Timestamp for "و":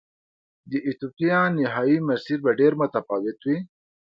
3.43-3.45